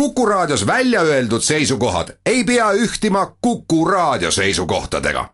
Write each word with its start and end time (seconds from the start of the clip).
Kuku 0.00 0.26
Raadios 0.26 0.66
välja 0.66 1.00
öeldud 1.00 1.40
seisukohad 1.40 2.08
ei 2.26 2.44
pea 2.44 2.72
ühtima 2.72 3.32
Kuku 3.40 3.84
Raadio 3.84 4.30
seisukohtadega. 4.30 5.28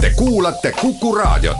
Te 0.00 0.10
kuulate 0.16 0.72
Kuku 0.80 1.14
Raadiot. 1.14 1.56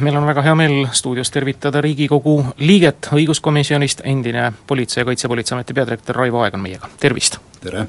meil 0.00 0.16
on 0.16 0.26
väga 0.26 0.42
hea 0.42 0.54
meel 0.54 0.86
stuudios 0.92 1.30
tervitada 1.30 1.80
Riigikogu 1.80 2.46
liiget 2.56 3.08
õiguskomisjonist, 3.12 4.00
endine 4.04 4.52
Politsei- 4.66 5.00
ja 5.00 5.04
Kaitsepolitseiameti 5.04 5.74
peadirektor 5.74 6.16
Raivo 6.16 6.40
Aeg 6.40 6.54
on 6.54 6.60
meiega, 6.60 6.88
tervist! 7.00 7.51
Tere! 7.62 7.86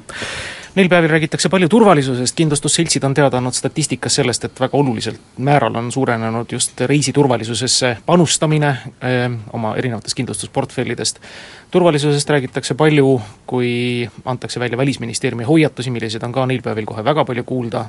Neil 0.74 0.88
päevil 0.90 1.12
räägitakse 1.12 1.46
palju 1.48 1.68
turvalisusest, 1.70 2.34
kindlustusseltsid 2.34 3.04
on 3.06 3.12
teada 3.14 3.38
andnud 3.38 3.54
statistikas 3.54 4.16
sellest, 4.18 4.48
et 4.48 4.58
väga 4.58 4.74
oluliselt 4.74 5.38
määral 5.38 5.76
on 5.78 5.92
suurenenud 5.94 6.50
just 6.50 6.80
reisiturvalisusesse 6.90 7.92
panustamine 8.06 8.72
öö, 8.74 9.28
oma 9.52 9.76
erinevatest 9.78 10.18
kindlustusportfellidest. 10.18 11.20
turvalisusest 11.70 12.30
räägitakse 12.30 12.74
palju, 12.74 13.20
kui 13.46 14.10
antakse 14.24 14.60
välja 14.60 14.78
Välisministeeriumi 14.78 15.44
hoiatusi, 15.44 15.90
milliseid 15.90 16.22
on 16.22 16.32
ka 16.32 16.46
neil 16.46 16.62
päevil 16.62 16.90
kohe 16.90 17.04
väga 17.04 17.24
palju 17.24 17.44
kuulda, 17.44 17.84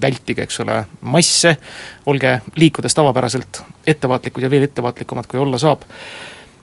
vältige, 0.00 0.42
eks 0.42 0.60
ole, 0.60 0.84
masse, 1.00 1.56
olge 2.06 2.40
liikudes 2.56 2.94
tavapäraselt 2.94 3.62
ettevaatlikud 3.86 4.42
ja 4.42 4.50
veel 4.50 4.70
ettevaatlikumad, 4.70 5.26
kui 5.26 5.40
olla 5.40 5.58
saab 5.58 5.82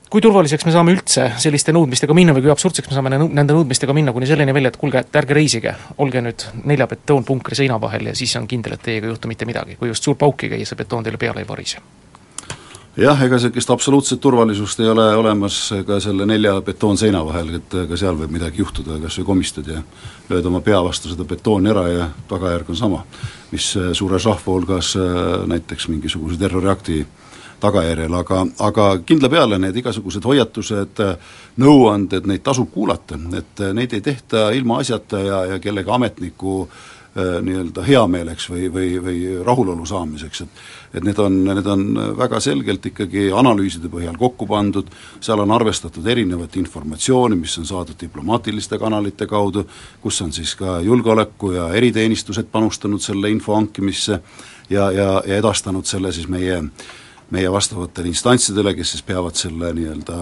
kui 0.10 0.24
turvaliseks 0.24 0.66
me 0.68 0.72
saame 0.72 0.96
üldse 0.96 1.28
selliste 1.42 1.74
nõudmistega 1.76 2.16
minna 2.16 2.36
või 2.36 2.46
kui 2.46 2.54
absurdseks 2.54 2.90
me 2.92 2.98
saame 2.98 3.12
nende 3.18 3.54
nõudmistega 3.54 3.96
minna 3.96 4.14
kuni 4.16 4.30
selleni 4.30 4.56
välja, 4.56 4.72
et 4.72 4.80
kuulge, 4.80 5.04
et 5.04 5.22
ärge 5.22 5.36
reisige, 5.36 5.76
olge 6.04 6.24
nüüd 6.24 6.48
nelja 6.64 6.88
betoonpunkri 6.88 7.60
seina 7.60 7.80
vahel 7.82 8.12
ja 8.12 8.16
siis 8.16 8.36
on 8.40 8.48
kindel, 8.48 8.78
et 8.78 8.86
teiega 8.88 9.08
ei 9.08 9.16
juhtu 9.16 9.32
mitte 9.32 9.48
midagi, 9.50 9.76
kui 9.80 9.92
just 9.92 10.08
suur 10.08 10.16
pauk 10.20 10.44
ei 10.44 10.56
käi 10.56 10.68
see 10.68 10.80
betoon 10.80 11.08
teile 11.08 11.20
peale 11.22 11.44
ei 11.44 11.50
varise? 11.50 11.84
jah, 12.98 13.20
ega 13.28 13.38
sellist 13.38 13.70
absoluutset 13.70 14.22
turvalisust 14.22 14.80
ei 14.82 14.88
ole 14.90 15.06
olemas 15.16 15.60
ka 15.86 16.00
selle 16.02 16.26
nelja 16.26 16.56
betoonseina 16.66 17.22
vahel, 17.28 17.58
et 17.60 17.76
ka 17.90 18.00
seal 18.00 18.18
võib 18.18 18.34
midagi 18.34 18.64
juhtuda, 18.64 18.98
kas 19.04 19.20
või 19.20 19.28
komistad 19.28 19.68
ja 19.70 19.84
lööd 20.32 20.48
oma 20.50 20.64
pea 20.66 20.80
vastu 20.84 21.12
seda 21.12 21.28
betooni 21.28 21.70
ära 21.70 21.86
ja 21.92 22.10
tagajärg 22.32 22.72
on 22.74 22.80
sama, 22.80 23.04
mis 23.52 23.70
suures 23.76 24.26
rahva 24.26 24.56
hulgas 24.56 24.96
näiteks 25.52 25.92
mingisuguse 25.92 26.40
terroriakti 26.42 27.04
tagajärjel, 27.60 28.14
aga, 28.14 28.44
aga 28.64 28.90
kindla 29.06 29.30
peale 29.32 29.60
need 29.62 29.80
igasugused 29.82 30.26
hoiatused, 30.26 31.02
nõuanded, 31.62 32.28
neid 32.30 32.44
tasub 32.46 32.70
kuulata, 32.74 33.18
et 33.38 33.66
neid 33.74 33.98
ei 33.98 34.04
tehta 34.06 34.50
ilmaasjata 34.58 35.24
ja, 35.26 35.40
ja 35.54 35.60
kellegi 35.64 35.92
ametniku 35.94 36.60
äh, 36.68 37.40
nii-öelda 37.42 37.86
heameeleks 37.88 38.50
või, 38.52 38.68
või, 38.74 38.90
või 39.04 39.22
rahulolu 39.46 39.86
saamiseks, 39.86 40.42
et 40.46 40.66
et 40.98 41.04
need 41.04 41.18
on, 41.20 41.34
need 41.44 41.68
on 41.68 41.82
väga 42.18 42.40
selgelt 42.42 42.86
ikkagi 42.90 43.28
analüüside 43.36 43.90
põhjal 43.92 44.16
kokku 44.18 44.48
pandud, 44.48 44.88
seal 45.22 45.42
on 45.44 45.52
arvestatud 45.52 46.06
erinevat 46.08 46.56
informatsiooni, 46.58 47.36
mis 47.36 47.58
on 47.60 47.68
saadud 47.68 47.98
diplomaatiliste 48.00 48.80
kanalite 48.80 49.28
kaudu, 49.28 49.66
kus 50.02 50.22
on 50.24 50.32
siis 50.34 50.56
ka 50.56 50.80
julgeoleku 50.86 51.52
ja 51.58 51.68
eriteenistused 51.76 52.48
panustanud 52.52 53.04
selle 53.04 53.30
info 53.34 53.58
hankimisse 53.58 54.22
ja, 54.70 54.88
ja, 54.92 55.10
ja 55.26 55.42
edastanud 55.42 55.86
selle 55.86 56.14
siis 56.16 56.30
meie 56.32 56.62
äh, 56.62 56.96
meie 57.32 57.52
vastavatele 57.52 58.08
instantsidele, 58.08 58.72
kes 58.78 58.94
siis 58.96 59.04
peavad 59.04 59.36
selle 59.36 59.74
nii-öelda 59.76 60.18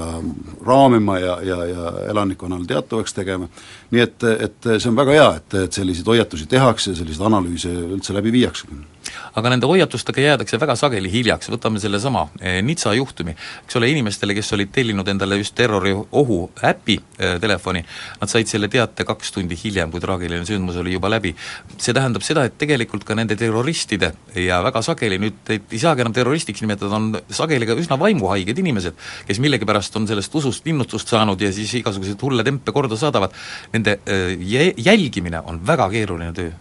raamima 0.66 1.20
ja, 1.22 1.38
ja, 1.45 1.59
ja 1.70 1.92
elanikkonnale 2.09 2.66
teatavaks 2.70 3.14
tegema, 3.14 3.50
nii 3.92 4.02
et, 4.02 4.25
et 4.48 4.72
see 4.80 4.89
on 4.89 4.98
väga 4.98 5.17
hea, 5.20 5.30
et, 5.38 5.58
et 5.67 5.80
selliseid 5.80 6.09
hoiatusi 6.09 6.50
tehakse 6.50 6.94
ja 6.94 7.00
selliseid 7.02 7.28
analüüse 7.30 7.72
üldse 7.86 8.16
läbi 8.17 8.33
viiaksegi 8.39 8.95
aga 9.36 9.52
nende 9.52 9.67
hoiatustega 9.67 10.23
jäädakse 10.23 10.59
väga 10.59 10.75
sageli 10.80 11.11
hiljaks, 11.11 11.50
võtame 11.52 11.80
sellesama 11.83 12.25
eh, 12.39 12.61
Nitsa 12.66 12.94
juhtumi, 12.95 13.36
eks 13.66 13.77
ole, 13.80 13.89
inimestele, 13.92 14.36
kes 14.38 14.53
olid 14.55 14.72
tellinud 14.75 15.08
endale 15.11 15.39
just 15.42 15.55
terroriohu 15.58 16.39
äpi 16.64 16.97
eh, 17.19 17.36
telefoni, 17.44 17.83
nad 18.22 18.31
said 18.31 18.50
selle 18.52 18.69
teate 18.72 19.05
kaks 19.08 19.36
tundi 19.36 19.58
hiljem, 19.59 19.92
kui 19.92 20.03
traagiline 20.03 20.47
sündmus 20.47 20.80
oli 20.81 20.95
juba 20.95 21.11
läbi. 21.11 21.36
see 21.77 21.94
tähendab 21.94 22.23
seda, 22.23 22.45
et 22.47 22.58
tegelikult 22.58 23.03
ka 23.03 23.16
nende 23.17 23.36
terroristide 23.39 24.14
ja 24.39 24.61
väga 24.64 24.82
sageli 24.86 25.20
nüüd 25.21 25.52
ei, 25.52 25.61
ei 25.71 25.81
saagi 25.81 26.05
enam 26.05 26.15
terroristiks 26.15 26.64
nimetada, 26.64 26.95
on 26.95 27.20
sageli 27.30 27.67
ka 27.67 27.76
üsna 27.80 27.99
vaimuhaiged 27.99 28.60
inimesed, 28.64 28.95
kes 29.27 29.42
millegipärast 29.43 29.99
on 29.99 30.08
sellest 30.08 30.36
usust 30.36 30.67
innutust 30.71 31.11
saanud 31.11 31.42
ja 31.42 31.52
siis 31.55 31.73
igasuguseid 31.81 32.21
hulle 32.23 32.45
tempe 32.48 32.71
korda 32.76 32.98
saadavad, 32.99 33.36
nende 33.76 33.99
eh, 34.05 34.71
jälgimine 34.80 35.43
on 35.43 35.60
väga 35.67 35.89
keeruline 35.92 36.31
töö 36.36 36.54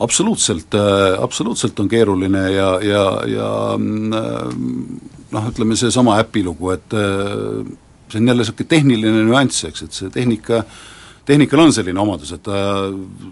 absoluutselt, 0.00 0.74
äh, 0.74 1.22
absoluutselt 1.22 1.80
on 1.80 1.88
keeruline 1.88 2.48
ja, 2.52 2.70
ja, 2.82 3.04
ja 3.30 3.50
äh, 3.74 4.56
noh, 5.34 5.46
ütleme 5.50 5.76
seesama 5.78 6.18
äpi 6.22 6.44
lugu, 6.46 6.72
et 6.74 6.96
äh, 6.96 7.62
see 8.10 8.20
on 8.20 8.32
jälle 8.32 8.42
niisugune 8.42 8.72
tehniline 8.74 9.22
nüanss, 9.28 9.68
eks, 9.70 9.86
et 9.86 10.02
see 10.02 10.10
tehnika 10.14 10.64
tehnikal 11.24 11.62
on 11.62 11.70
selline 11.72 11.96
omadus, 12.02 12.34
et 12.36 12.42
ta 12.44 12.58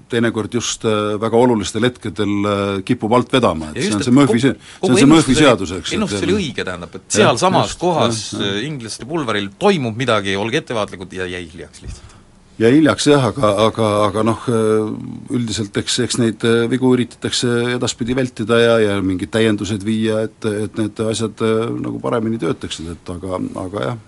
teinekord 0.09 0.55
just 0.57 0.87
väga 1.21 1.37
olulistel 1.37 1.85
hetkedel 1.85 2.47
kipub 2.89 3.13
alt 3.13 3.35
vedama, 3.35 3.69
et 3.75 3.85
see 3.85 3.99
on 3.99 4.07
see 4.07 4.15
Murphy, 4.17 4.41
see 4.41 4.55
on 4.81 4.97
see 4.97 5.11
Murphy 5.11 5.37
seadus, 5.37 5.75
eks. 5.77 5.93
ennustus 5.99 6.25
oli 6.25 6.39
õige, 6.39 6.65
tähendab, 6.65 6.97
et 6.97 7.19
sealsamas 7.19 7.77
kohas 7.77 8.23
inglaste 8.65 9.05
pulveril 9.11 9.53
toimub 9.61 10.01
midagi, 10.01 10.39
olge 10.41 10.63
ettevaatlikud 10.63 11.21
ja 11.21 11.29
jäi 11.35 11.45
hiljaks 11.53 11.85
lihtsalt 11.85 12.12
jäi 12.63 12.77
hiljaks 12.77 13.07
jah, 13.11 13.25
aga, 13.31 13.51
aga, 13.67 13.89
aga 14.07 14.25
noh, 14.27 14.45
üldiselt 15.35 15.77
eks, 15.81 15.99
eks 16.07 16.19
neid 16.21 16.45
äh, 16.47 16.65
vigu 16.71 16.93
üritatakse 16.95 17.77
edaspidi 17.77 18.17
vältida 18.17 18.59
ja, 18.61 18.77
ja 18.83 18.97
mingid 19.05 19.33
täiendused 19.35 19.85
viia, 19.87 20.23
et, 20.29 20.47
et 20.47 20.79
need 20.81 21.03
asjad 21.07 21.43
äh, 21.47 21.67
nagu 21.83 22.01
paremini 22.03 22.41
töötaksid, 22.43 22.93
et 22.95 23.13
aga, 23.15 23.41
aga 23.65 23.89
jah, 23.89 23.99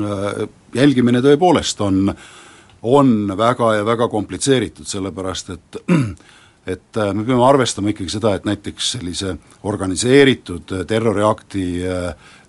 äh, 0.00 0.42
jälgimine 0.80 1.22
tõepoolest 1.24 1.82
on, 1.86 2.12
on 2.82 3.14
väga 3.38 3.74
ja 3.78 3.86
väga 3.86 4.10
komplitseeritud, 4.12 4.88
sellepärast 4.90 5.56
et 5.56 5.82
et 6.70 6.98
me 7.16 7.24
peame 7.24 7.40
arvestama 7.42 7.90
ikkagi 7.90 8.12
seda, 8.12 8.34
et 8.36 8.44
näiteks 8.46 8.90
sellise 8.92 9.32
organiseeritud 9.66 10.74
terroriakti 10.86 11.64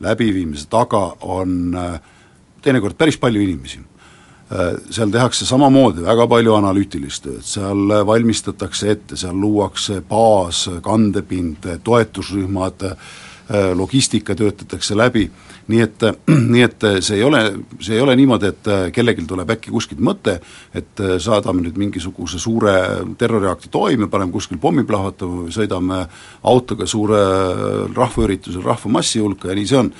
läbiviimise 0.03 0.67
taga 0.69 0.99
on 1.31 1.71
teinekord 2.61 2.99
päris 2.99 3.17
palju 3.17 3.41
inimesi. 3.41 3.79
Äh, 3.79 3.90
seal 4.91 5.11
tehakse 5.11 5.45
samamoodi 5.47 6.03
väga 6.03 6.25
palju 6.27 6.55
analüütilist 6.57 7.23
tööd, 7.23 7.43
seal 7.47 7.93
valmistatakse 8.07 8.89
ette, 8.91 9.17
seal 9.19 9.37
luuakse 9.39 10.01
baas, 10.09 10.65
kandepind, 10.83 11.67
toetusrühmad, 11.87 12.83
äh, 12.89 13.11
logistika 13.75 14.35
töötatakse 14.37 14.95
läbi, 14.95 15.25
nii 15.67 15.81
et, 15.83 16.03
nii 16.53 16.63
et 16.63 16.85
see 17.03 17.17
ei 17.17 17.23
ole, 17.27 17.41
see 17.83 17.97
ei 17.97 18.03
ole 18.03 18.15
niimoodi, 18.15 18.51
et 18.51 18.69
kellelgi 18.95 19.25
tuleb 19.27 19.51
äkki 19.57 19.73
kuskilt 19.73 19.99
mõte, 20.03 20.37
et 20.77 21.03
saadame 21.19 21.65
nüüd 21.65 21.79
mingisuguse 21.81 22.39
suure 22.39 22.73
terroriakti 23.19 23.71
toime, 23.73 24.07
paneme 24.11 24.31
kuskil 24.31 24.61
pommi 24.61 24.85
plahvatama 24.87 25.45
või 25.45 25.55
sõidame 25.55 26.03
autoga 26.47 26.87
suure 26.87 27.21
rahvaüritusel 27.95 28.63
rahvamassi 28.63 29.19
hulka 29.19 29.51
ja 29.51 29.57
nii 29.57 29.67
see 29.67 29.79
on. 29.81 29.91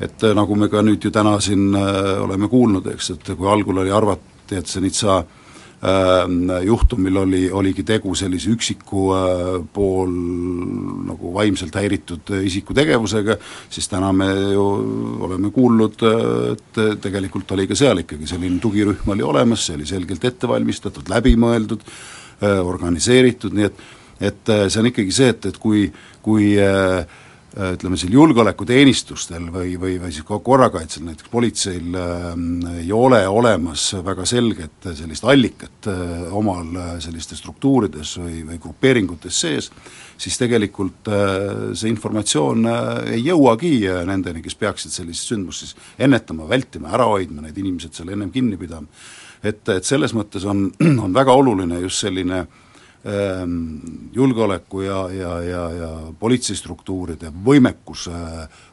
Et 0.00 0.24
äh, 0.24 0.34
nagu 0.36 0.56
me 0.56 0.70
ka 0.72 0.82
nüüd 0.84 1.04
ju 1.04 1.12
täna 1.14 1.36
siin 1.44 1.74
äh, 1.76 2.16
oleme 2.22 2.48
kuulnud, 2.48 2.86
eks, 2.94 3.12
et 3.16 3.34
kui 3.36 3.50
algul 3.50 3.82
oli 3.82 3.92
arvati, 3.92 4.56
et 4.56 4.70
see 4.70 4.82
Nitsa 4.84 5.18
äh, 5.20 5.39
juhtumil 6.64 7.16
oli, 7.22 7.42
oligi 7.56 7.82
tegu 7.88 8.12
sellise 8.14 8.50
üksiku 8.52 9.04
äh, 9.16 9.46
pool 9.72 10.10
nagu 11.08 11.30
vaimselt 11.32 11.78
häiritud 11.80 12.34
isiku 12.44 12.76
tegevusega, 12.76 13.38
siis 13.72 13.88
täna 13.88 14.10
me 14.12 14.28
ju 14.52 14.66
oleme 15.24 15.50
kuulnud, 15.54 16.04
et 16.52 16.82
tegelikult 17.00 17.56
oli 17.56 17.64
ka 17.70 17.78
seal 17.78 18.04
ikkagi 18.04 18.28
selline 18.28 18.60
tugirühm 18.60 19.14
oli 19.14 19.24
olemas, 19.24 19.64
see 19.66 19.78
oli 19.78 19.88
selgelt 19.88 20.24
ette 20.28 20.50
valmistatud, 20.50 21.08
läbimõeldud, 21.08 21.88
organiseeritud, 22.44 23.56
nii 23.56 23.70
et 23.70 23.88
et 24.20 24.50
see 24.68 24.76
on 24.82 24.86
ikkagi 24.90 25.12
see, 25.16 25.30
et, 25.32 25.46
et 25.48 25.56
kui, 25.56 25.86
kui 26.20 26.50
äh, 26.60 27.06
Äh, 27.08 27.29
ütleme 27.50 27.96
siin 27.98 28.12
julgeolekuteenistustel 28.14 29.48
või, 29.50 29.72
või, 29.80 29.96
või 29.98 30.12
siis 30.14 30.26
korrakaitsel, 30.26 31.02
näiteks 31.08 31.30
politseil 31.32 31.96
äh, 31.98 32.28
ei 32.78 32.92
ole 32.94 33.24
olemas 33.28 33.88
väga 34.06 34.26
selget 34.28 34.86
sellist 34.94 35.26
allikat 35.26 35.88
äh, 35.90 36.28
omal 36.36 36.70
äh, 36.78 36.92
sellistes 37.02 37.42
struktuurides 37.42 38.14
või, 38.22 38.44
või 38.46 38.60
grupeeringutes 38.62 39.40
sees, 39.42 39.70
siis 40.20 40.38
tegelikult 40.38 41.10
äh, 41.10 41.74
see 41.74 41.90
informatsioon 41.90 42.70
äh, 42.70 42.92
ei 43.16 43.26
jõuagi 43.26 43.74
äh, 43.88 44.04
nendeni, 44.06 44.44
kes 44.46 44.54
peaksid 44.60 44.94
sellist 44.94 45.26
sündmust 45.26 45.66
siis 45.66 45.76
ennetama, 45.98 46.46
vältima, 46.48 46.94
ära 46.94 47.10
hoidma, 47.10 47.42
need 47.48 47.58
inimesed 47.58 47.98
seal 47.98 48.14
ennem 48.14 48.30
kinni 48.30 48.60
pidama. 48.60 48.86
et, 49.42 49.66
et 49.74 49.84
selles 49.84 50.14
mõttes 50.14 50.46
on, 50.46 50.68
on 51.04 51.14
väga 51.14 51.34
oluline 51.34 51.82
just 51.82 52.06
selline 52.06 52.44
äh, 52.44 52.58
julgeoleku 54.12 54.82
ja, 54.82 54.98
ja, 55.12 55.30
ja, 55.40 55.62
ja 55.72 55.88
politseistruktuuride 56.20 57.30
võimekuse 57.44 58.12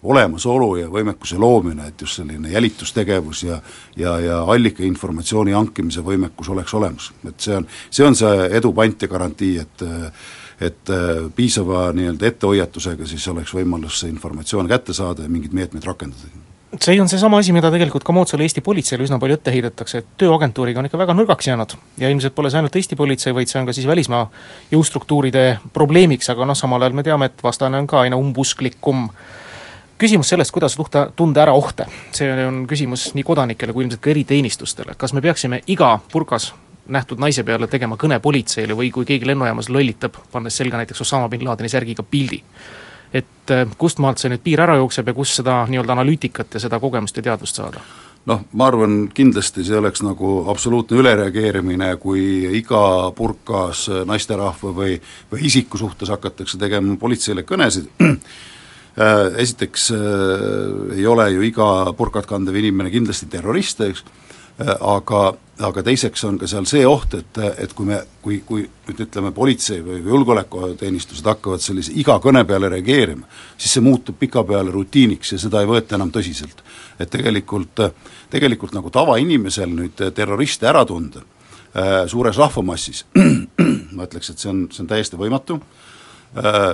olemasolu 0.04 0.74
ja 0.82 0.90
võimekuse 0.92 1.40
loomine, 1.40 1.88
et 1.88 2.02
just 2.02 2.20
selline 2.20 2.52
jälitustegevus 2.52 3.44
ja 3.44 3.62
ja, 3.96 4.18
ja 4.20 4.42
allikainformatsiooni 4.44 5.56
hankimise 5.56 6.04
võimekus 6.04 6.50
oleks 6.52 6.74
olemas. 6.74 7.12
et 7.28 7.40
see 7.40 7.56
on, 7.56 7.68
see 7.90 8.06
on 8.06 8.20
see 8.20 8.50
edu 8.60 8.74
pant 8.74 9.02
ja 9.02 9.08
garantii, 9.08 9.58
et 9.64 9.88
et 10.60 10.90
piisava 11.36 11.92
nii-öelda 11.94 12.28
ettehoiatusega 12.28 13.06
siis 13.06 13.28
oleks 13.32 13.54
võimalus 13.54 14.02
see 14.02 14.10
informatsioon 14.10 14.68
kätte 14.68 14.94
saada 14.94 15.24
ja 15.24 15.30
mingeid 15.30 15.54
meetmeid 15.54 15.86
rakendada 15.86 16.57
see 16.84 17.02
on 17.02 17.10
seesama 17.10 17.40
asi, 17.42 17.54
mida 17.56 17.70
tegelikult 17.72 18.04
ka 18.04 18.14
moodsale 18.16 18.46
Eesti 18.46 18.62
politseile 18.66 19.06
üsna 19.06 19.20
palju 19.22 19.38
ette 19.38 19.54
heidetakse, 19.54 20.02
et 20.02 20.10
tööagentuuriga 20.22 20.82
on 20.82 20.90
ikka 20.90 21.00
väga 21.00 21.16
nõrgaks 21.16 21.50
jäänud. 21.50 21.76
Ja 22.02 22.12
ilmselt 22.12 22.36
pole 22.36 22.52
see 22.52 22.62
ainult 22.62 22.76
Eesti 22.76 22.98
politsei, 23.00 23.34
vaid 23.36 23.52
see 23.52 23.62
on 23.62 23.68
ka 23.70 23.76
siis 23.76 23.88
välismaa 23.88 24.26
jõustruktuuride 24.72 25.46
probleemiks, 25.74 26.30
aga 26.34 26.48
noh, 26.50 26.58
samal 26.58 26.84
ajal 26.84 26.98
me 26.98 27.06
teame, 27.08 27.32
et 27.32 27.44
vastane 27.44 27.80
on 27.80 27.88
ka 27.88 28.04
aina 28.06 28.20
umbusklikum. 28.20 29.10
küsimus 29.98 30.30
sellest, 30.30 30.52
kuidas 30.54 30.76
tuhta, 30.76 31.08
tunda 31.16 31.42
ära 31.42 31.54
ohte, 31.58 31.88
see 32.14 32.30
on 32.46 32.66
küsimus 32.70 33.14
nii 33.18 33.24
kodanikele 33.26 33.74
kui 33.74 33.84
ilmselt 33.84 34.02
ka 34.02 34.12
eriteenistustele, 34.14 34.94
kas 34.98 35.14
me 35.14 35.22
peaksime 35.22 35.62
iga 35.68 36.00
purgas 36.12 36.54
nähtud 36.88 37.20
naise 37.20 37.44
peale 37.44 37.68
tegema 37.68 37.98
kõne 37.98 38.20
politseile 38.20 38.76
või 38.78 38.92
kui 38.92 39.06
keegi 39.06 39.28
lennujaamas 39.28 39.70
lollitab, 39.70 40.20
pannes 40.32 40.58
selga 40.58 40.78
näiteks 40.78 41.02
Osama 41.02 41.30
bin 41.30 41.46
Ladeni 41.46 41.70
särgiga 41.70 42.04
pildi 42.04 42.44
et 43.14 43.54
äh, 43.54 43.66
kust 43.78 44.02
maalt 44.04 44.22
see 44.22 44.32
nüüd 44.32 44.44
piir 44.44 44.62
ära 44.64 44.76
jookseb 44.82 45.08
ja 45.08 45.16
kus 45.16 45.38
seda 45.40 45.62
nii-öelda 45.70 45.96
analüütikat 45.98 46.58
ja 46.58 46.64
seda 46.64 46.80
kogemust 46.84 47.18
ja 47.18 47.30
teadvust 47.30 47.62
saada? 47.62 47.84
noh, 48.28 48.44
ma 48.60 48.68
arvan, 48.68 48.98
kindlasti 49.16 49.64
see 49.64 49.78
oleks 49.80 50.04
nagu 50.04 50.42
absoluutne 50.52 51.00
ülereageerimine, 51.00 51.94
kui 52.02 52.22
iga 52.60 52.82
purkas 53.16 53.86
naisterahva 54.08 54.74
või, 54.76 54.98
või 55.32 55.46
isiku 55.48 55.80
suhtes 55.80 56.12
hakatakse 56.12 56.60
tegema 56.60 56.98
politseile 57.00 57.46
kõnesid, 57.48 57.88
äh, 58.04 59.22
esiteks 59.44 59.90
äh, 59.96 60.98
ei 60.98 61.08
ole 61.08 61.30
ju 61.38 61.46
iga 61.48 61.70
purkat 61.98 62.28
kandev 62.28 62.60
inimene 62.60 62.92
kindlasti 62.92 63.30
terrorist, 63.32 63.84
eks, 63.88 64.04
aga 64.66 65.22
aga 65.66 65.82
teiseks 65.86 66.24
on 66.28 66.38
ka 66.38 66.48
seal 66.50 66.68
see 66.70 66.84
oht, 66.88 67.16
et, 67.18 67.40
et 67.64 67.72
kui 67.76 67.88
me, 67.90 68.00
kui, 68.22 68.40
kui 68.46 68.66
nüüd 68.88 69.02
ütleme, 69.08 69.32
politsei 69.36 69.82
või 69.86 70.00
julgeolekuteenistused 70.06 71.26
hakkavad 71.28 71.64
sellise 71.64 71.96
iga 71.98 72.18
kõne 72.24 72.44
peale 72.48 72.70
reageerima, 72.72 73.26
siis 73.58 73.78
see 73.78 73.86
muutub 73.86 74.20
pikapeale 74.20 74.74
rutiiniks 74.74 75.34
ja 75.34 75.42
seda 75.42 75.64
ei 75.64 75.70
võeta 75.70 75.98
enam 75.98 76.14
tõsiselt. 76.14 76.62
et 77.00 77.10
tegelikult, 77.10 77.82
tegelikult 78.30 78.74
nagu 78.78 78.90
tavainimesel 78.94 79.74
nüüd 79.74 80.06
terroriste 80.14 80.70
ära 80.70 80.86
tunda 80.86 81.22
äh, 81.22 82.06
suures 82.08 82.38
rahvamassis, 82.38 83.06
ma 83.98 84.06
ütleks, 84.06 84.32
et 84.32 84.40
see 84.40 84.54
on, 84.54 84.68
see 84.72 84.86
on 84.86 84.94
täiesti 84.94 85.18
võimatu 85.18 85.58
äh,, 86.38 86.74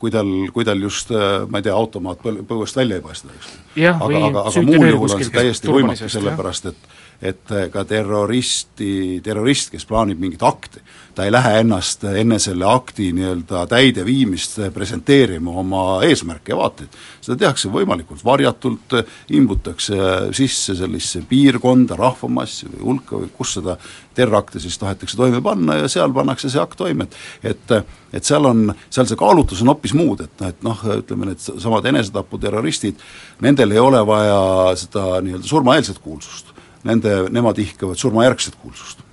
kui 0.00 0.10
tal, 0.10 0.32
kui 0.52 0.64
tal 0.64 0.80
just 0.80 1.12
äh, 1.12 1.44
ma 1.48 1.60
ei 1.60 1.68
tea, 1.68 1.76
automaat 1.76 2.24
põl-, 2.24 2.40
põuest 2.48 2.80
välja 2.80 3.00
ei 3.00 3.04
paista, 3.04 3.28
eks. 3.36 3.56
aga, 3.92 4.26
aga, 4.30 4.48
aga 4.48 4.64
muul 4.64 4.92
juhul 4.94 5.10
on 5.12 5.24
see 5.24 5.40
täiesti 5.40 5.72
võimatu, 5.76 6.08
sellepärast 6.08 6.72
et 6.72 6.92
et 7.22 7.50
äh, 7.52 7.68
ka 7.72 7.84
terroristi, 7.88 9.20
terrorist, 9.24 9.70
kes 9.72 9.86
plaanib 9.88 10.20
mingit 10.20 10.42
akti, 10.44 10.82
ta 11.14 11.24
ei 11.24 11.32
lähe 11.32 11.60
ennast 11.62 12.02
enne 12.10 12.40
selle 12.42 12.66
akti 12.66 13.10
nii-öelda 13.14 13.64
täideviimist 13.70 14.58
presenteerima 14.74 15.52
oma 15.62 15.82
eesmärke 16.06 16.52
ja 16.52 16.58
vaateid. 16.58 16.96
seda 17.24 17.36
tehakse 17.44 17.70
võimalikult 17.72 18.24
varjatult, 18.24 18.96
imbutakse 19.30 19.98
sisse 20.34 20.74
sellisesse 20.74 21.22
piirkonda, 21.28 21.96
rahvamassi 21.96 22.66
või 22.72 22.82
hulka 22.88 23.20
või 23.22 23.30
kus 23.36 23.54
seda 23.58 23.76
terrorakte 24.14 24.60
siis 24.60 24.78
tahetakse 24.78 25.16
toime 25.16 25.42
panna 25.42 25.78
ja 25.78 25.88
seal 25.88 26.12
pannakse 26.14 26.50
see 26.50 26.62
akt 26.62 26.78
toime, 26.78 27.06
et 27.42 27.54
et 27.54 27.78
et 28.14 28.24
seal 28.24 28.46
on, 28.46 28.68
seal 28.90 29.06
see 29.10 29.18
kaalutlus 29.18 29.62
on 29.62 29.72
hoopis 29.72 29.94
muud, 29.94 30.20
et 30.22 30.40
noh, 30.40 30.50
et 30.50 30.66
noh, 30.66 30.82
ütleme 31.00 31.30
need 31.30 31.42
samad 31.42 31.86
enesetaputerroristid, 31.90 33.00
nendel 33.42 33.74
ei 33.74 33.82
ole 33.82 34.02
vaja 34.06 34.74
seda 34.78 35.22
nii-öelda 35.24 35.50
surmaeelset 35.50 35.98
kuulsust 36.02 36.53
nende, 36.84 37.16
nemad 37.32 37.58
ihkavad 37.58 38.00
surmajärgset 38.00 38.60
kuulsust 38.62 39.04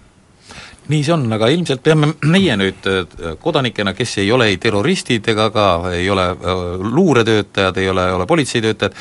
nii 0.92 1.04
see 1.06 1.14
on, 1.14 1.26
aga 1.36 1.48
ilmselt 1.54 1.82
peame 1.86 2.10
meie 2.28 2.56
nüüd 2.60 2.88
äh, 2.90 3.36
kodanikena, 3.42 3.94
kes 3.96 4.18
ei 4.24 4.32
ole 4.34 4.48
ei 4.52 4.58
terroristid 4.62 5.28
ega 5.32 5.48
ka 5.54 5.66
ei 5.94 6.08
ole 6.10 6.26
äh, 6.34 6.64
luuretöötajad, 6.82 7.78
ei 7.78 7.90
ole, 7.92 8.06
ole 8.18 8.26
politseitöötajad, 8.28 8.96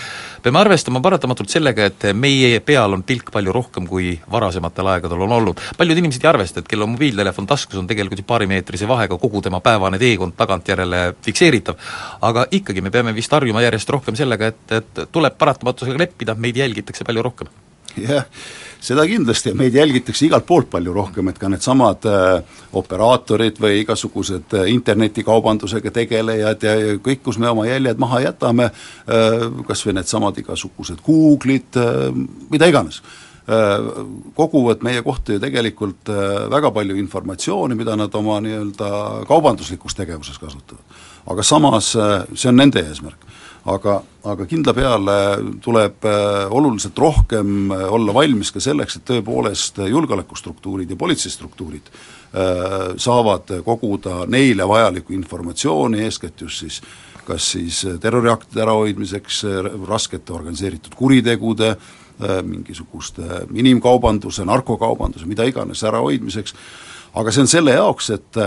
peame 0.45 0.61
arvestama 0.61 1.01
paratamatult 1.05 1.53
sellega, 1.53 1.89
et 1.91 2.11
meie 2.15 2.61
peal 2.67 2.99
on 2.99 3.05
pilk 3.07 3.33
palju 3.33 3.55
rohkem, 3.57 3.89
kui 3.91 4.13
varasematel 4.33 4.93
aegadel 4.95 5.25
on 5.27 5.35
olnud. 5.39 5.63
paljud 5.79 6.03
inimesed 6.03 6.25
ei 6.25 6.31
arvesta, 6.31 6.61
et 6.61 6.69
kellel 6.69 6.87
on 6.87 6.95
mobiiltelefon 6.99 7.49
taskus, 7.51 7.81
on 7.81 7.89
tegelikult 7.91 8.21
ju 8.21 8.29
paarimeetrise 8.29 8.89
vahega 8.89 9.19
kogu 9.19 9.43
tema 9.43 9.63
päevane 9.65 9.99
teekond 9.99 10.37
tagantjärele 10.37 11.03
fikseeritav. 11.25 11.81
aga 12.21 12.47
ikkagi 12.51 12.85
me 12.85 12.93
peame 12.93 13.17
vist 13.17 13.33
harjuma 13.33 13.65
järjest 13.65 13.97
rohkem 13.97 14.21
sellega, 14.21 14.53
et, 14.53 14.79
et 14.83 15.05
tuleb 15.13 15.41
paratamatusega 15.41 15.99
leppida, 16.05 16.37
meid 16.37 16.61
jälgitakse 16.61 17.09
palju 17.09 17.25
rohkem 17.25 17.51
jah, 17.97 18.27
seda 18.81 19.05
kindlasti. 19.09 19.53
Ja 19.53 19.59
meid 19.59 19.75
jälgitakse 19.75 20.27
igalt 20.27 20.47
poolt 20.49 20.71
palju 20.71 20.93
rohkem, 20.95 21.31
et 21.31 21.39
ka 21.41 21.51
needsamad 21.53 22.07
äh, 22.09 22.61
operaatorid 22.79 23.61
või 23.63 23.81
igasugused 23.85 24.57
äh, 24.57 24.69
internetikaubandusega 24.75 25.93
tegelejad 25.95 26.67
ja, 26.67 26.77
ja 26.81 26.99
kõik, 27.03 27.25
kus 27.27 27.41
me 27.41 27.51
oma 27.51 27.67
jäljed 27.69 28.01
maha 28.01 28.23
jätame 28.29 28.71
äh,, 28.71 29.49
kas 29.69 29.85
või 29.87 29.99
needsamad 30.01 30.39
igasugused 30.43 31.03
Google'id 31.07 31.81
äh,, 31.81 32.07
mida 32.51 32.71
iganes. 32.71 33.03
Äh,, 33.51 33.77
koguvad 34.39 34.85
meie 34.87 35.03
kohta 35.07 35.37
ju 35.37 35.43
tegelikult 35.43 36.09
äh, 36.13 36.47
väga 36.53 36.73
palju 36.75 36.99
informatsiooni, 37.01 37.79
mida 37.79 37.97
nad 37.99 38.15
oma 38.15 38.41
nii-öelda 38.45 38.93
kaubanduslikus 39.29 39.97
tegevuses 39.99 40.39
kasutavad. 40.39 40.85
aga 41.31 41.43
samas 41.43 41.97
äh, 41.97 42.23
see 42.35 42.49
on 42.49 42.57
nende 42.57 42.81
eesmärk 42.81 43.29
aga, 43.75 43.97
aga 44.31 44.47
kindla 44.49 44.75
peale 44.77 45.17
tuleb 45.63 46.07
äh, 46.09 46.47
oluliselt 46.55 46.99
rohkem 46.99 47.71
äh, 47.73 47.85
olla 47.93 48.15
valmis 48.15 48.53
ka 48.55 48.63
selleks, 48.63 48.99
et 48.99 49.07
tõepoolest 49.09 49.83
julgeolekustruktuurid 49.91 50.91
ja 50.91 50.99
politseistruktuurid 51.01 51.91
äh, 51.91 52.75
saavad 53.01 53.53
koguda 53.67 54.25
neile 54.31 54.69
vajalikku 54.69 55.15
informatsiooni, 55.17 56.05
eeskätt 56.07 56.47
just 56.47 56.65
siis 56.65 56.83
kas 57.31 57.51
siis 57.53 57.85
terroriaktide 58.03 58.65
ärahoidmiseks, 58.65 59.43
raskete 59.87 60.33
organiseeritud 60.35 60.97
kuritegude, 60.99 61.69
mingisuguste 62.43 63.45
inimkaubanduse, 63.55 64.43
narkokaubanduse, 64.49 65.29
mida 65.31 65.45
iganes 65.47 65.85
ärahoidmiseks, 65.87 66.57
aga 67.21 67.31
see 67.31 67.45
on 67.45 67.53
selle 67.53 67.77
jaoks, 67.77 68.11
et 68.17 68.41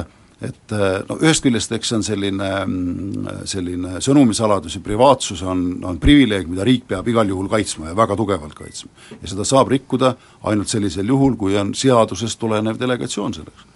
et 0.43 0.71
äh, 0.75 1.03
no 1.07 1.17
ühest 1.23 1.43
küljest 1.45 1.71
eks 1.75 1.89
see 1.89 1.97
on 1.97 2.05
selline, 2.05 2.49
mm, 2.65 3.43
selline 3.49 4.01
sõnumisaladus 4.03 4.77
ja 4.77 4.83
privaatsus 4.83 5.43
on, 5.47 5.63
on 5.87 5.99
privileeg, 6.03 6.49
mida 6.51 6.65
riik 6.67 6.87
peab 6.89 7.07
igal 7.07 7.29
juhul 7.29 7.47
kaitsma 7.51 7.91
ja 7.91 7.97
väga 7.97 8.17
tugevalt 8.19 8.55
kaitsma. 8.57 8.91
ja 9.21 9.31
seda 9.31 9.47
saab 9.47 9.71
rikkuda 9.71 10.13
ainult 10.49 10.71
sellisel 10.71 11.07
juhul, 11.07 11.37
kui 11.39 11.57
on 11.59 11.73
seadusest 11.77 12.39
tulenev 12.39 12.79
delegatsioon 12.79 13.33
selleks. 13.39 13.67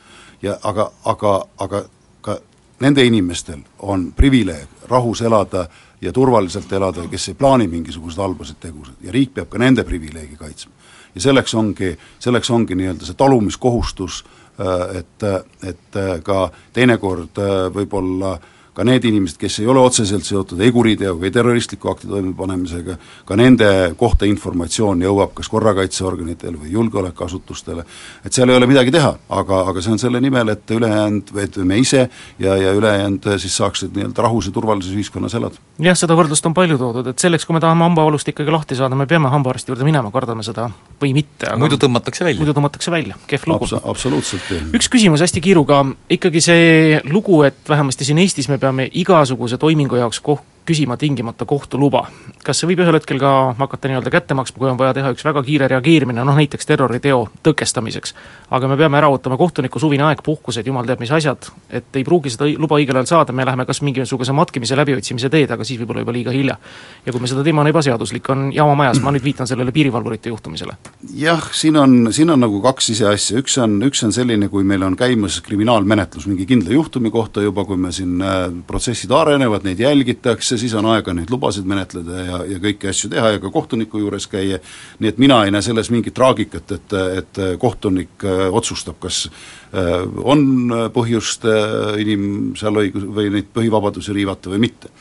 ja 0.41 0.57
aga, 0.63 0.91
aga, 1.05 1.35
aga 1.57 1.83
ka 2.21 2.39
nende 2.83 3.05
inimestel 3.05 3.63
on 3.79 4.11
privileeg 4.15 4.89
rahus 4.89 5.21
elada 5.21 5.67
ja 6.01 6.11
turvaliselt 6.13 6.71
elada, 6.73 7.07
kes 7.09 7.29
ei 7.29 7.37
plaani 7.39 7.67
mingisuguseid 7.67 8.21
halbasid 8.21 8.59
tegusid 8.59 9.07
ja 9.07 9.11
riik 9.11 9.33
peab 9.33 9.49
ka 9.49 9.61
nende 9.61 9.87
privileegi 9.87 10.35
kaitsma. 10.35 10.73
ja 11.15 11.21
selleks 11.21 11.55
ongi, 11.55 11.95
selleks 12.19 12.51
ongi 12.51 12.75
nii-öelda 12.75 13.07
see 13.07 13.15
talumiskohustus 13.23 14.23
äh, 14.25 14.46
et, 14.59 15.23
et 15.63 15.95
äh, 15.95 16.13
ka 16.25 16.47
teinekord 16.73 17.37
äh, 17.37 17.67
võib-olla 17.73 18.37
ka 18.77 18.85
need 18.85 19.07
inimesed, 19.09 19.39
kes 19.41 19.55
ei 19.63 19.67
ole 19.71 19.81
otseselt 19.81 20.25
seotud 20.27 20.59
ei 20.61 20.71
kuriteoga, 20.73 21.25
ei 21.25 21.33
terroristliku 21.33 21.89
akti 21.89 22.09
toimepanemisega, 22.11 22.97
ka 23.25 23.37
nende 23.39 23.69
kohta 23.97 24.27
informatsioon 24.29 25.01
jõuab 25.01 25.33
kas 25.37 25.49
korrakaitseorganitele 25.49 26.59
või 26.61 26.75
julgeolekuasutustele, 26.75 27.85
et 28.27 28.37
seal 28.37 28.53
ei 28.53 28.59
ole 28.59 28.69
midagi 28.69 28.93
teha, 28.93 29.15
aga, 29.33 29.63
aga 29.71 29.81
see 29.81 29.95
on 29.95 30.01
selle 30.01 30.21
nimel, 30.21 30.53
et 30.53 30.75
ülejäänud, 30.77 31.33
et 31.41 31.57
me 31.65 31.79
ise 31.81 32.03
ja, 32.03 32.53
ja 32.53 32.75
ülejäänud 32.77 33.25
siis 33.41 33.55
saaksid 33.57 33.97
nii-öelda 33.97 34.27
rahus 34.27 34.51
ja 34.51 34.53
turvalises 34.53 34.93
ühiskonnas 34.93 35.33
elada. 35.39 35.57
jah, 35.81 35.97
seda 35.97 36.13
võrdlust 36.19 36.45
on 36.45 36.53
palju 36.57 36.77
toodud, 36.77 37.09
et 37.09 37.25
selleks, 37.25 37.49
kui 37.49 37.57
me 37.57 37.63
tahame 37.63 37.87
hambavalust 37.87 38.29
ikkagi 38.29 38.53
lahti 38.53 38.77
saada, 38.77 38.99
me 38.99 39.09
peame 39.09 39.33
hambaarsti 39.33 39.73
juurde 39.73 39.89
minema, 39.89 40.13
kardame 40.13 40.45
seda 40.45 40.69
või 41.01 41.15
mitte, 41.17 41.49
aga 41.49 41.57
muidu 41.65 41.81
tõmmatakse 41.81 42.29
välja. 42.29 42.43
muidu 42.43 42.53
tõmmatakse 42.59 42.93
välja, 42.93 43.17
kehv 43.25 43.49
lugu 43.49 43.65
Abs. 43.71 43.89
absoluutselt. 43.89 44.53
üks 44.77 44.93
küsimus 44.93 45.25
hästi 45.25 45.41
kiiruga, 45.41 45.81
ikkagi 46.13 46.45
see 46.45 47.01
lugu, 47.09 47.41
et 47.49 47.65
vähemasti 47.69 48.05
siin 48.05 48.21
Eestis 48.21 48.49
me 48.53 48.61
peame 48.61 48.66
igasuguse 48.91 49.57
toimingu 49.57 49.95
jaoks 49.95 50.21
koh-, 50.21 50.41
küsima 50.67 50.97
tingimata 50.97 51.45
kohtu 51.45 51.79
luba. 51.79 52.07
kas 52.43 52.61
see 52.61 52.69
võib 52.69 52.79
ühel 52.83 52.95
hetkel 52.95 53.19
ka 53.19 53.31
hakata 53.59 53.89
nii-öelda 53.89 54.11
kätte 54.11 54.35
maksma, 54.37 54.59
kui 54.59 54.69
on 54.69 54.77
vaja 54.79 54.93
teha 54.95 55.11
üks 55.15 55.25
väga 55.25 55.43
kiire 55.43 55.67
reageerimine, 55.71 56.23
noh 56.27 56.35
näiteks 56.37 56.67
terroriteo 56.67 57.27
tõkestamiseks. 57.43 58.13
aga 58.51 58.67
me 58.67 58.77
peame 58.79 58.99
ära 58.99 59.09
ootama 59.11 59.37
kohtuniku 59.37 59.79
suvine 59.79 60.03
aeg, 60.07 60.23
puhkused, 60.23 60.67
jumal 60.67 60.87
teab 60.87 61.03
mis 61.03 61.11
asjad, 61.11 61.49
et 61.69 61.95
ei 61.95 62.03
pruugi 62.07 62.31
seda 62.33 62.49
luba 62.57 62.79
õigel 62.79 62.99
ajal 62.99 63.09
saada, 63.13 63.33
me 63.33 63.45
läheme 63.47 63.65
kas 63.65 63.81
mingisuguse 63.81 64.35
matkimise 64.35 64.75
läbiotsimise 64.79 65.29
teed, 65.31 65.51
aga 65.51 65.67
siis 65.67 65.79
võib 65.81 65.93
olla 65.95 66.03
juba 66.05 66.15
liiga 66.15 66.35
hilja. 66.35 66.57
ja 67.05 67.11
kui 67.15 67.21
me 67.21 67.31
seda 67.31 67.43
teeme, 67.43 67.63
on 67.63 67.71
ebaseaduslik, 67.71 68.29
on 68.29 68.47
jama 68.55 68.75
majas, 68.75 69.01
ma 69.03 69.11
nüüd 69.15 69.23
viitan 69.23 69.47
sellele 69.47 69.71
piirivalvurite 69.71 70.29
juhtumisele. 70.29 70.77
jah, 71.15 71.49
siin 71.51 71.77
on, 71.77 71.97
siin 72.11 72.29
on 72.29 72.43
nagu 72.43 72.61
kaks 72.63 72.91
siseasja, 72.91 73.39
üks 73.43 73.57
on, 73.63 73.79
üks 73.87 74.03
on 74.03 74.15
selline, 74.15 74.51
kui 74.51 74.63
meil 74.67 74.83
on 74.83 74.95
käimas 74.99 75.39
kriminaalmenetlus 75.45 76.27
mingi 76.27 76.47
kindla 76.49 76.75
juhtumi 76.75 77.11
kohta 77.11 77.41
juba, 77.41 77.65
kui 77.65 77.77
me 77.79 77.91
siin 77.95 78.21
äh, 78.21 78.47
protsessid 78.67 79.11
arenevad, 79.11 79.65
neid 79.67 79.79
jälgitakse, 79.79 80.56
siis 80.59 80.73
on 80.77 80.85
aega 80.91 81.13
neid 81.15 81.31
lubasid 81.33 81.67
menetleda 81.69 82.23
ja, 82.23 82.39
ja 82.53 82.59
kõiki 82.63 82.89
asju 82.91 83.11
teha 83.13 83.33
ja 83.35 83.41
ka 83.43 83.51
kohtuniku 83.53 84.01
juures 84.01 84.27
käia, 84.31 84.59
nii 84.99 85.11
et 85.13 85.21
mina 85.21 85.41
ei 85.45 85.53
näe 85.53 85.65
selles 85.65 85.91
mingit 85.93 86.15
traagikat, 86.17 86.71
et, 86.77 86.97
et 87.21 87.43
kohtunik 87.59 88.25
äh, 88.25 88.47
otsustab, 88.51 88.99
kas 89.03 89.25
äh, 89.27 90.07
on 90.23 90.71
põhjust 90.93 91.45
äh, 91.47 91.99
inim- 92.03 92.55
seal 92.59 92.81
õigus- 92.83 93.07
või 93.19 93.31
neid 93.33 93.53
põhivabadusi 93.53 94.15
riivata 94.15 94.53
või 94.53 94.65
mitte. 94.67 94.91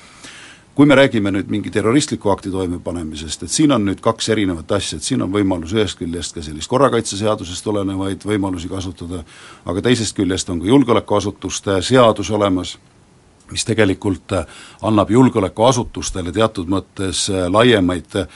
Kui 0.77 0.85
me 0.85 0.95
räägime 0.95 1.31
nüüd 1.33 1.49
mingi 1.49 1.71
terroristliku 1.73 2.29
akti 2.29 2.51
toimepanemisest, 2.53 3.47
et 3.47 3.53
siin 3.53 3.73
on 3.73 3.87
nüüd 3.89 4.03
kaks 4.05 4.29
erinevat 4.35 4.75
asja, 4.77 4.99
et 4.99 5.07
siin 5.07 5.23
on 5.25 5.31
võimalus 5.33 5.73
ühest 5.73 5.97
küljest 5.97 6.37
ka 6.37 6.45
sellist 6.45 6.69
korrakaitseseadusest 6.69 7.65
tulenevaid 7.65 8.27
võimalusi 8.29 8.69
kasutada, 8.69 9.23
aga 9.65 9.85
teisest 9.87 10.13
küljest 10.19 10.53
on 10.53 10.61
ka 10.61 10.69
julgeolekuasutuste 10.69 11.79
seadus 11.81 12.29
olemas, 12.29 12.75
mis 13.51 13.65
tegelikult 13.65 14.33
annab 14.83 15.11
julgeolekuasutustele 15.11 16.33
teatud 16.33 16.71
mõttes 16.73 17.27
laiemaid 17.31 18.17
Äh, 18.17 18.27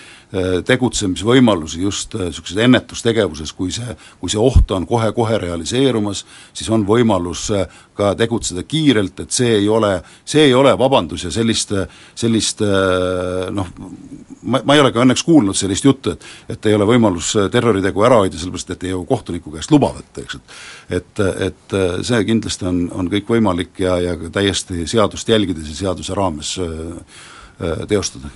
tegutsemisvõimalusi 0.67 1.81
just 1.83 2.15
niisuguses 2.15 2.57
äh, 2.57 2.65
ennetustegevuses, 2.69 3.51
kui 3.59 3.73
see, 3.75 3.97
kui 4.21 4.31
see 4.31 4.39
oht 4.39 4.71
on 4.71 4.85
kohe-kohe 4.87 5.41
realiseerumas, 5.43 6.23
siis 6.55 6.69
on 6.71 6.85
võimalus 6.87 7.49
äh, 7.57 7.65
ka 7.99 8.13
tegutseda 8.19 8.63
kiirelt, 8.63 9.25
et 9.25 9.35
see 9.35 9.57
ei 9.57 9.67
ole, 9.69 9.97
see 10.25 10.45
ei 10.47 10.55
ole 10.55 10.77
vabandus 10.79 11.25
ja 11.27 11.33
sellist, 11.35 11.75
sellist 12.17 12.63
noh, 12.63 13.73
ma, 14.43 14.61
ma 14.65 14.77
ei 14.77 14.81
ole 14.81 14.93
ka 14.95 15.03
õnneks 15.03 15.25
kuulnud 15.27 15.59
sellist 15.59 15.85
juttu, 15.85 16.15
et 16.15 16.55
et 16.55 16.71
ei 16.71 16.77
ole 16.79 16.87
võimalus 16.89 17.33
terroritegu 17.53 18.07
ära 18.07 18.23
hoida, 18.23 18.39
sellepärast 18.39 18.73
et 18.73 18.87
ei 18.87 18.95
jõua 18.95 19.09
kohtuniku 19.11 19.53
käest 19.53 19.75
luba 19.75 19.91
võtta, 19.99 20.25
eks, 20.25 20.39
et 20.39 21.01
et, 21.01 21.25
et 21.51 21.77
see 22.07 22.23
kindlasti 22.31 22.71
on, 22.71 22.81
on 22.97 23.11
kõik 23.13 23.29
võimalik 23.35 23.83
ja, 23.83 23.99
ja 24.01 24.17
täiesti 24.33 24.87
seadust 24.89 25.29
jälgides 25.29 25.69
ja 25.69 25.77
seaduse 25.83 26.17
raames 26.17 26.57
teostada 27.91 28.33